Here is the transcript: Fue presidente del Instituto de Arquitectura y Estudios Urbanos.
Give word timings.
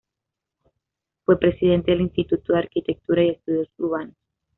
Fue 1.25 1.37
presidente 1.39 1.91
del 1.91 2.01
Instituto 2.01 2.53
de 2.53 2.57
Arquitectura 2.57 3.23
y 3.23 3.29
Estudios 3.29 3.69
Urbanos. 3.77 4.15